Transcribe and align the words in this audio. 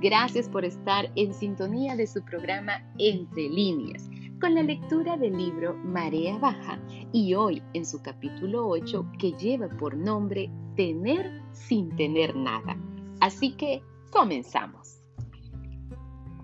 Gracias 0.00 0.48
por 0.48 0.64
estar 0.64 1.10
en 1.16 1.34
sintonía 1.34 1.96
de 1.96 2.06
su 2.06 2.24
programa 2.24 2.84
Entre 2.98 3.48
líneas, 3.48 4.08
con 4.40 4.54
la 4.54 4.62
lectura 4.62 5.16
del 5.16 5.36
libro 5.36 5.74
Marea 5.82 6.38
Baja 6.38 6.78
y 7.12 7.34
hoy 7.34 7.60
en 7.72 7.84
su 7.84 8.00
capítulo 8.00 8.68
8 8.68 9.04
que 9.18 9.32
lleva 9.32 9.68
por 9.68 9.96
nombre 9.96 10.50
Tener 10.76 11.42
sin 11.50 11.90
tener 11.96 12.36
nada. 12.36 12.76
Así 13.20 13.56
que 13.56 13.82
comenzamos. 14.12 15.02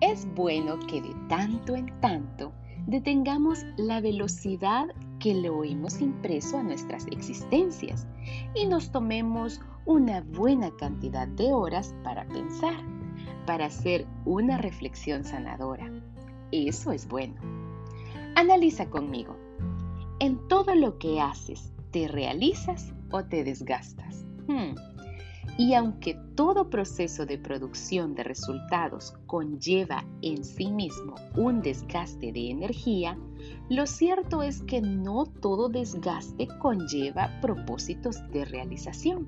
Es 0.01 0.27
bueno 0.35 0.77
que 0.87 1.01
de 1.01 1.15
tanto 1.29 1.75
en 1.75 1.97
tanto 2.01 2.51
detengamos 2.87 3.63
la 3.77 4.01
velocidad 4.01 4.87
que 5.19 5.33
le 5.33 5.49
oímos 5.49 6.01
impreso 6.01 6.57
a 6.57 6.63
nuestras 6.63 7.07
existencias 7.07 8.05
y 8.53 8.65
nos 8.65 8.91
tomemos 8.91 9.61
una 9.85 10.21
buena 10.21 10.71
cantidad 10.75 11.27
de 11.29 11.53
horas 11.53 11.95
para 12.03 12.27
pensar, 12.27 12.75
para 13.45 13.65
hacer 13.65 14.05
una 14.25 14.57
reflexión 14.57 15.23
sanadora. 15.23 15.91
Eso 16.51 16.91
es 16.91 17.07
bueno. 17.07 17.35
Analiza 18.35 18.89
conmigo. 18.89 19.37
En 20.19 20.47
todo 20.47 20.75
lo 20.75 20.97
que 20.97 21.19
haces, 21.19 21.73
¿te 21.91 22.07
realizas 22.07 22.93
o 23.11 23.23
te 23.23 23.43
desgastas? 23.43 24.25
Hmm. 24.47 24.75
Y 25.57 25.73
aunque 25.73 26.15
todo 26.35 26.69
proceso 26.69 27.25
de 27.25 27.37
producción 27.37 28.13
de 28.13 28.23
resultados 28.23 29.13
conlleva 29.25 30.03
en 30.21 30.43
sí 30.43 30.69
mismo 30.69 31.15
un 31.35 31.61
desgaste 31.61 32.33
de 32.33 32.49
energía, 32.49 33.17
lo 33.69 33.85
cierto 33.85 34.43
es 34.43 34.61
que 34.63 34.81
no 34.81 35.25
todo 35.25 35.69
desgaste 35.69 36.47
conlleva 36.59 37.39
propósitos 37.41 38.17
de 38.31 38.43
realización. 38.43 39.27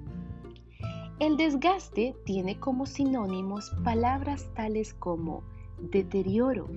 El 1.19 1.35
desgaste 1.35 2.15
tiene 2.25 2.59
como 2.59 2.85
sinónimos 2.85 3.71
palabras 3.83 4.47
tales 4.53 4.93
como 4.93 5.41
deterioro, 5.79 6.69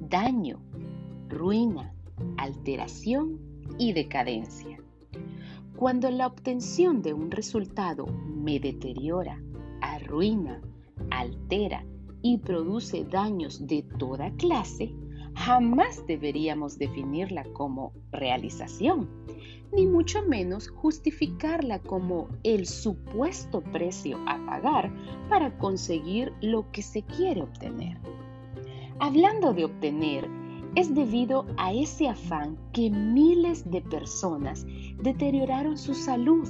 daño, 0.00 0.58
ruina, 1.28 1.94
alteración 2.38 3.38
y 3.78 3.92
decadencia. 3.92 4.80
Cuando 5.76 6.10
la 6.10 6.26
obtención 6.26 7.02
de 7.02 7.12
un 7.12 7.30
resultado 7.30 8.06
me 8.06 8.58
deteriora, 8.58 9.40
arruina, 9.80 10.60
altera 11.12 11.84
y 12.20 12.38
produce 12.38 13.04
daños 13.04 13.64
de 13.68 13.84
toda 13.84 14.32
clase, 14.32 14.92
jamás 15.38 16.04
deberíamos 16.06 16.78
definirla 16.78 17.44
como 17.52 17.92
realización, 18.10 19.08
ni 19.72 19.86
mucho 19.86 20.22
menos 20.22 20.68
justificarla 20.68 21.78
como 21.78 22.28
el 22.42 22.66
supuesto 22.66 23.60
precio 23.60 24.18
a 24.26 24.44
pagar 24.46 24.92
para 25.28 25.56
conseguir 25.58 26.32
lo 26.40 26.70
que 26.72 26.82
se 26.82 27.02
quiere 27.02 27.42
obtener. 27.42 27.98
Hablando 28.98 29.52
de 29.52 29.66
obtener, 29.66 30.28
es 30.74 30.92
debido 30.94 31.46
a 31.56 31.72
ese 31.72 32.08
afán 32.08 32.58
que 32.72 32.90
miles 32.90 33.70
de 33.70 33.80
personas 33.80 34.66
deterioraron 35.02 35.78
su 35.78 35.94
salud, 35.94 36.48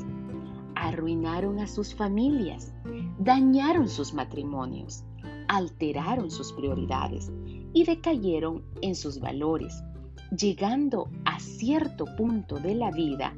arruinaron 0.74 1.58
a 1.58 1.66
sus 1.66 1.94
familias, 1.94 2.72
dañaron 3.18 3.88
sus 3.88 4.14
matrimonios, 4.14 5.04
alteraron 5.48 6.30
sus 6.30 6.52
prioridades 6.52 7.30
y 7.72 7.84
decayeron 7.84 8.62
en 8.82 8.94
sus 8.94 9.20
valores, 9.20 9.82
llegando 10.36 11.08
a 11.24 11.38
cierto 11.40 12.04
punto 12.16 12.56
de 12.56 12.74
la 12.74 12.90
vida 12.90 13.34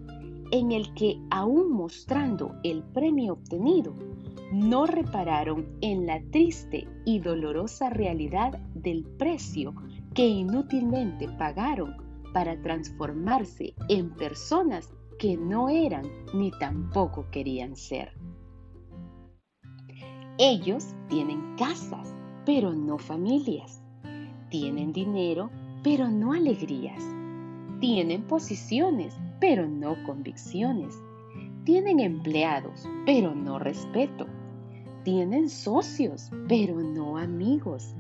en 0.50 0.72
el 0.72 0.92
que, 0.94 1.20
aún 1.30 1.72
mostrando 1.72 2.54
el 2.64 2.82
premio 2.82 3.34
obtenido, 3.34 3.94
no 4.52 4.86
repararon 4.86 5.68
en 5.80 6.06
la 6.06 6.20
triste 6.32 6.88
y 7.04 7.20
dolorosa 7.20 7.90
realidad 7.90 8.58
del 8.74 9.04
precio 9.04 9.74
que 10.14 10.26
inútilmente 10.26 11.28
pagaron 11.28 11.96
para 12.32 12.60
transformarse 12.60 13.74
en 13.88 14.10
personas 14.10 14.92
que 15.18 15.36
no 15.36 15.68
eran 15.68 16.04
ni 16.34 16.50
tampoco 16.52 17.26
querían 17.30 17.76
ser. 17.76 18.12
Ellos 20.38 20.94
tienen 21.08 21.54
casas, 21.56 22.14
pero 22.46 22.72
no 22.72 22.98
familias. 22.98 23.79
Tienen 24.50 24.92
dinero, 24.92 25.48
pero 25.84 26.08
no 26.08 26.32
alegrías. 26.32 27.02
Tienen 27.78 28.22
posiciones, 28.24 29.16
pero 29.38 29.68
no 29.68 29.96
convicciones. 30.04 30.94
Tienen 31.64 32.00
empleados, 32.00 32.84
pero 33.06 33.32
no 33.32 33.60
respeto. 33.60 34.26
Tienen 35.04 35.48
socios, 35.48 36.30
pero 36.48 36.80
no 36.80 37.16
amigos. 37.16 37.94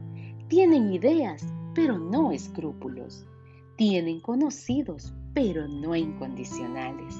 Tienen 0.48 0.92
ideas, 0.92 1.46
pero 1.72 1.98
no 1.98 2.32
escrúpulos. 2.32 3.24
Tienen 3.76 4.20
conocidos, 4.20 5.14
pero 5.32 5.68
no 5.68 5.94
incondicionales. 5.94 7.14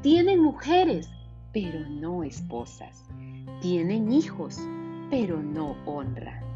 Tienen 0.00 0.40
mujeres, 0.40 1.10
pero 1.52 1.80
no 1.88 2.22
esposas. 2.22 3.04
Tienen 3.60 4.12
hijos, 4.12 4.60
pero 5.10 5.42
no 5.42 5.74
honra. 5.86 6.49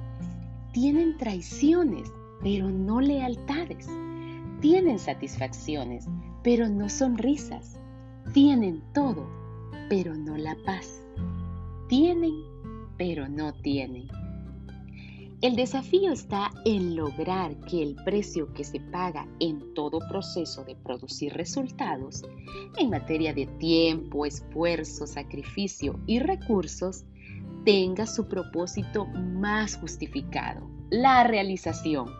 Tienen 0.74 1.16
traiciones, 1.18 2.12
pero 2.42 2.68
no 2.68 3.00
lealtades. 3.00 3.88
Tienen 4.60 4.98
satisfacciones, 4.98 6.08
pero 6.42 6.68
no 6.68 6.88
sonrisas. 6.88 7.78
Tienen 8.32 8.82
todo, 8.92 9.24
pero 9.88 10.16
no 10.16 10.36
la 10.36 10.56
paz. 10.66 11.00
Tienen, 11.88 12.34
pero 12.98 13.28
no 13.28 13.52
tienen. 13.52 14.08
El 15.42 15.54
desafío 15.54 16.10
está 16.10 16.50
en 16.64 16.96
lograr 16.96 17.56
que 17.66 17.80
el 17.80 17.94
precio 17.94 18.52
que 18.52 18.64
se 18.64 18.80
paga 18.80 19.28
en 19.38 19.74
todo 19.74 20.00
proceso 20.08 20.64
de 20.64 20.74
producir 20.74 21.34
resultados, 21.34 22.24
en 22.78 22.90
materia 22.90 23.32
de 23.32 23.46
tiempo, 23.46 24.26
esfuerzo, 24.26 25.06
sacrificio 25.06 26.00
y 26.08 26.18
recursos, 26.18 27.04
tenga 27.64 28.06
su 28.06 28.28
propósito 28.28 29.06
más 29.06 29.76
justificado, 29.76 30.68
la 30.90 31.24
realización. 31.24 32.10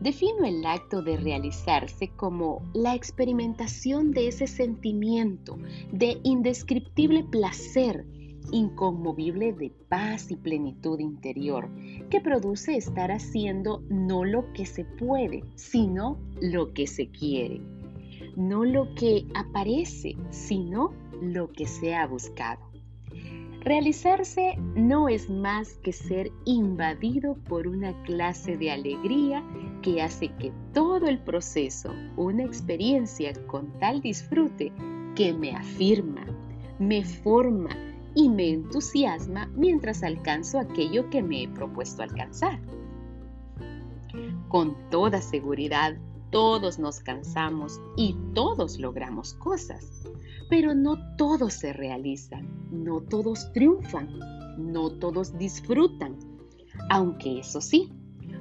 Defino 0.00 0.44
el 0.44 0.64
acto 0.64 1.02
de 1.02 1.16
realizarse 1.16 2.08
como 2.16 2.62
la 2.72 2.94
experimentación 2.94 4.12
de 4.12 4.28
ese 4.28 4.46
sentimiento 4.46 5.58
de 5.92 6.20
indescriptible 6.22 7.24
placer 7.24 8.06
inconmovible 8.52 9.52
de 9.52 9.70
paz 9.88 10.30
y 10.30 10.36
plenitud 10.36 10.98
interior 11.00 11.68
que 12.10 12.20
produce 12.20 12.76
estar 12.76 13.10
haciendo 13.10 13.82
no 13.88 14.24
lo 14.24 14.52
que 14.52 14.66
se 14.66 14.84
puede, 14.84 15.44
sino 15.54 16.18
lo 16.40 16.72
que 16.72 16.86
se 16.86 17.08
quiere. 17.10 17.60
No 18.36 18.64
lo 18.64 18.94
que 18.94 19.26
aparece, 19.34 20.16
sino 20.30 20.92
lo 21.20 21.50
que 21.52 21.66
se 21.66 21.94
ha 21.94 22.06
buscado. 22.06 22.67
Realizarse 23.68 24.56
no 24.76 25.10
es 25.10 25.28
más 25.28 25.76
que 25.82 25.92
ser 25.92 26.32
invadido 26.46 27.34
por 27.50 27.68
una 27.68 27.92
clase 28.04 28.56
de 28.56 28.70
alegría 28.70 29.44
que 29.82 30.00
hace 30.00 30.28
que 30.36 30.54
todo 30.72 31.06
el 31.06 31.18
proceso, 31.18 31.92
una 32.16 32.44
experiencia 32.44 33.30
con 33.46 33.78
tal 33.78 34.00
disfrute 34.00 34.72
que 35.14 35.34
me 35.34 35.52
afirma, 35.54 36.24
me 36.78 37.04
forma, 37.04 37.68
y 38.14 38.30
me 38.30 38.48
entusiasma 38.48 39.50
mientras 39.54 40.02
alcanzo 40.02 40.58
aquello 40.58 41.10
que 41.10 41.22
me 41.22 41.42
he 41.42 41.48
propuesto 41.48 42.02
alcanzar. 42.02 42.58
Con 44.48 44.78
toda 44.88 45.20
seguridad, 45.20 45.98
todos 46.30 46.78
nos 46.78 47.00
cansamos 47.00 47.80
y 47.96 48.16
todos 48.34 48.78
logramos 48.78 49.34
cosas, 49.34 50.04
pero 50.48 50.74
no 50.74 50.96
todos 51.16 51.54
se 51.54 51.72
realizan, 51.72 52.48
no 52.70 53.00
todos 53.00 53.52
triunfan, 53.52 54.08
no 54.58 54.90
todos 54.90 55.36
disfrutan, 55.38 56.16
aunque 56.90 57.40
eso 57.40 57.60
sí, 57.60 57.92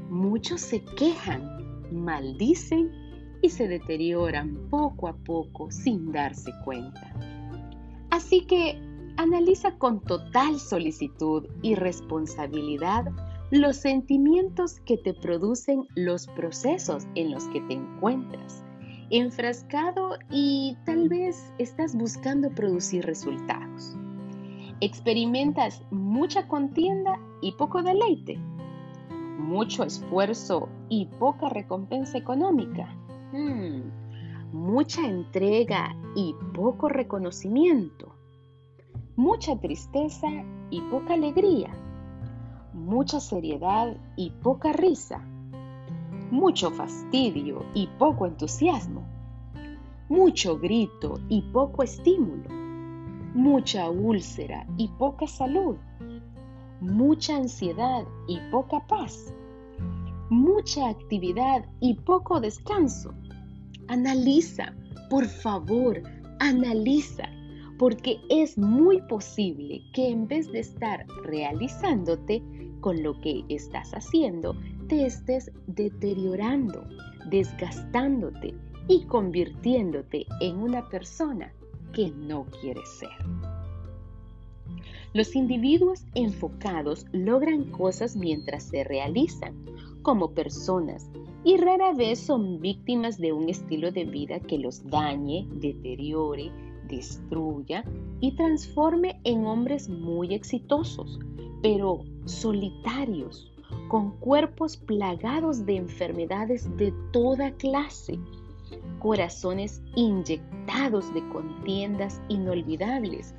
muchos 0.09 0.61
se 0.61 0.83
quejan, 0.83 1.47
maldicen 1.91 2.91
y 3.41 3.49
se 3.49 3.67
deterioran 3.67 4.67
poco 4.69 5.07
a 5.07 5.15
poco 5.15 5.71
sin 5.71 6.11
darse 6.11 6.51
cuenta. 6.63 7.13
Así 8.09 8.45
que 8.45 8.81
Analiza 9.17 9.79
con 9.79 9.99
total 10.01 10.59
solicitud 10.59 11.47
y 11.63 11.73
responsabilidad 11.73 13.05
los 13.51 13.77
sentimientos 13.77 14.79
que 14.81 14.97
te 14.97 15.13
producen 15.13 15.87
los 15.95 16.27
procesos 16.27 17.07
en 17.15 17.31
los 17.31 17.45
que 17.45 17.61
te 17.61 17.75
encuentras, 17.75 18.63
enfrascado 19.09 20.17
y 20.29 20.77
tal 20.85 21.07
vez 21.07 21.53
estás 21.57 21.95
buscando 21.95 22.49
producir 22.49 23.05
resultados. 23.05 23.95
Experimentas 24.81 25.81
mucha 25.91 26.47
contienda 26.47 27.19
y 27.41 27.53
poco 27.53 27.81
deleite, 27.81 28.37
mucho 29.39 29.83
esfuerzo 29.83 30.67
y 30.89 31.05
poca 31.19 31.49
recompensa 31.49 32.17
económica, 32.17 32.93
hmm, 33.31 33.81
mucha 34.51 35.07
entrega 35.07 35.95
y 36.15 36.35
poco 36.53 36.89
reconocimiento 36.89 38.17
mucha 39.17 39.59
tristeza 39.59 40.27
y 40.69 40.79
poca 40.91 41.15
alegría, 41.15 41.71
mucha 42.77 43.19
seriedad 43.19 43.97
y 44.15 44.29
poca 44.29 44.71
risa, 44.71 45.19
mucho 46.29 46.69
fastidio 46.69 47.65
y 47.73 47.87
poco 47.97 48.27
entusiasmo, 48.27 49.03
mucho 50.09 50.59
grito 50.59 51.19
y 51.27 51.41
poco 51.41 51.81
estímulo, 51.81 52.47
mucha 53.33 53.89
úlcera 53.89 54.67
y 54.77 54.89
poca 54.89 55.25
salud, 55.25 55.75
mucha 56.79 57.37
ansiedad 57.37 58.05
y 58.27 58.39
poca 58.51 58.85
paz, 58.85 59.33
mucha 60.29 60.87
actividad 60.87 61.65
y 61.79 61.95
poco 61.95 62.39
descanso. 62.39 63.11
Analiza, 63.87 64.75
por 65.09 65.25
favor, 65.25 66.03
analiza, 66.39 67.27
porque 67.79 68.19
es 68.29 68.55
muy 68.55 69.01
posible 69.09 69.81
que 69.93 70.09
en 70.09 70.27
vez 70.27 70.51
de 70.51 70.59
estar 70.59 71.05
realizándote 71.23 72.43
con 72.79 73.03
lo 73.03 73.19
que 73.21 73.43
estás 73.49 73.91
haciendo, 73.93 74.55
te 74.87 75.05
estés 75.05 75.51
deteriorando, 75.67 76.83
desgastándote 77.29 78.53
y 78.87 79.05
convirtiéndote 79.05 80.25
en 80.41 80.57
una 80.57 80.87
persona 80.89 81.53
que 81.93 82.11
no 82.11 82.45
quieres 82.61 82.87
ser. 82.99 83.09
Los 85.13 85.35
individuos 85.35 86.05
enfocados 86.15 87.05
logran 87.11 87.65
cosas 87.71 88.15
mientras 88.15 88.63
se 88.63 88.83
realizan 88.83 89.55
como 90.03 90.31
personas 90.31 91.09
y 91.43 91.57
rara 91.57 91.93
vez 91.93 92.19
son 92.19 92.59
víctimas 92.59 93.17
de 93.17 93.33
un 93.33 93.49
estilo 93.49 93.91
de 93.91 94.05
vida 94.05 94.39
que 94.39 94.57
los 94.57 94.85
dañe, 94.85 95.47
deteriore, 95.53 96.51
destruya 96.87 97.83
y 98.19 98.35
transforme 98.35 99.19
en 99.23 99.45
hombres 99.45 99.89
muy 99.89 100.33
exitosos, 100.33 101.19
pero 101.61 102.03
solitarios, 102.25 103.51
con 103.87 104.11
cuerpos 104.17 104.77
plagados 104.77 105.65
de 105.65 105.77
enfermedades 105.77 106.75
de 106.77 106.93
toda 107.11 107.51
clase, 107.51 108.19
corazones 108.99 109.81
inyectados 109.95 111.13
de 111.13 111.27
contiendas 111.29 112.21
inolvidables 112.29 113.33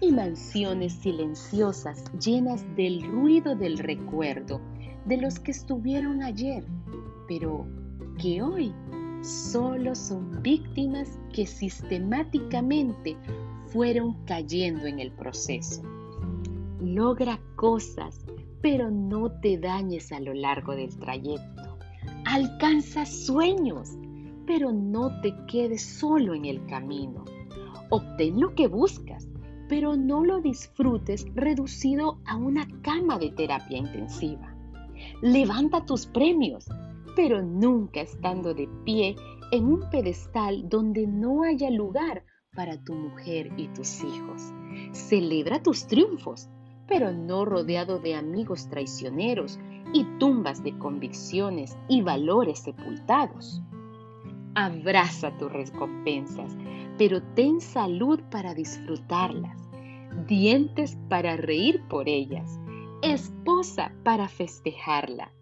y 0.00 0.10
mansiones 0.10 0.94
silenciosas 0.94 2.04
llenas 2.18 2.64
del 2.76 3.02
ruido 3.02 3.54
del 3.54 3.78
recuerdo 3.78 4.60
de 5.04 5.16
los 5.16 5.38
que 5.38 5.50
estuvieron 5.50 6.22
ayer, 6.22 6.64
pero 7.28 7.66
que 8.18 8.42
hoy 8.42 8.72
solo 9.22 9.94
son 9.94 10.42
víctimas 10.42 11.18
que 11.32 11.46
sistemáticamente 11.46 13.16
fueron 13.66 14.14
cayendo 14.24 14.86
en 14.86 14.98
el 14.98 15.12
proceso. 15.12 15.82
Logra 16.80 17.38
cosas, 17.56 18.24
pero 18.60 18.90
no 18.90 19.30
te 19.40 19.58
dañes 19.58 20.12
a 20.12 20.20
lo 20.20 20.34
largo 20.34 20.74
del 20.74 20.96
trayecto. 20.98 21.78
Alcanza 22.24 23.06
sueños, 23.06 23.90
pero 24.46 24.72
no 24.72 25.20
te 25.20 25.34
quedes 25.46 25.82
solo 25.82 26.34
en 26.34 26.44
el 26.44 26.64
camino. 26.66 27.24
Obtén 27.90 28.40
lo 28.40 28.54
que 28.54 28.66
buscas, 28.66 29.28
pero 29.68 29.96
no 29.96 30.24
lo 30.24 30.40
disfrutes 30.40 31.26
reducido 31.34 32.18
a 32.26 32.36
una 32.36 32.66
cama 32.82 33.18
de 33.18 33.30
terapia 33.30 33.78
intensiva. 33.78 34.54
Levanta 35.20 35.84
tus 35.84 36.06
premios, 36.06 36.66
pero 37.14 37.42
nunca 37.42 38.00
estando 38.00 38.54
de 38.54 38.68
pie 38.84 39.16
en 39.50 39.66
un 39.66 39.88
pedestal 39.90 40.68
donde 40.68 41.06
no 41.06 41.42
haya 41.42 41.70
lugar 41.70 42.24
para 42.54 42.82
tu 42.82 42.94
mujer 42.94 43.50
y 43.56 43.68
tus 43.68 44.02
hijos. 44.02 44.52
Celebra 44.92 45.62
tus 45.62 45.86
triunfos, 45.86 46.48
pero 46.86 47.12
no 47.12 47.44
rodeado 47.44 47.98
de 47.98 48.14
amigos 48.14 48.68
traicioneros 48.68 49.58
y 49.92 50.04
tumbas 50.18 50.62
de 50.62 50.76
convicciones 50.78 51.76
y 51.88 52.02
valores 52.02 52.60
sepultados. 52.60 53.62
Abraza 54.54 55.36
tus 55.38 55.52
recompensas, 55.52 56.56
pero 56.98 57.22
ten 57.34 57.60
salud 57.60 58.20
para 58.30 58.54
disfrutarlas, 58.54 59.58
dientes 60.26 60.98
para 61.08 61.36
reír 61.36 61.82
por 61.88 62.08
ellas, 62.08 62.58
esposa 63.02 63.92
para 64.04 64.28
festejarla, 64.28 65.32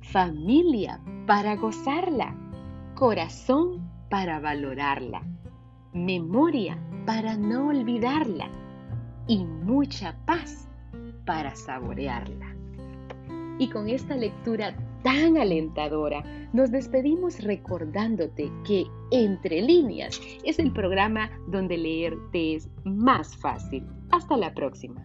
familia 0.00 1.00
para 1.28 1.56
gozarla, 1.56 2.34
corazón 2.94 3.86
para 4.08 4.40
valorarla, 4.40 5.22
memoria 5.92 6.78
para 7.04 7.36
no 7.36 7.68
olvidarla 7.68 8.48
y 9.26 9.44
mucha 9.44 10.16
paz 10.24 10.66
para 11.26 11.54
saborearla. 11.54 12.56
Y 13.58 13.68
con 13.68 13.90
esta 13.90 14.16
lectura 14.16 14.74
tan 15.02 15.36
alentadora, 15.36 16.24
nos 16.54 16.70
despedimos 16.70 17.42
recordándote 17.42 18.50
que 18.66 18.86
Entre 19.10 19.60
líneas 19.60 20.18
es 20.44 20.58
el 20.58 20.72
programa 20.72 21.30
donde 21.48 21.76
leer 21.76 22.16
te 22.32 22.54
es 22.54 22.70
más 22.84 23.36
fácil. 23.36 23.86
Hasta 24.12 24.34
la 24.38 24.54
próxima. 24.54 25.04